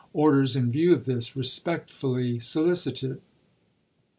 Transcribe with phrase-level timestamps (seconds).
[0.13, 3.21] Orders, in view of this, respectfully solicited.'"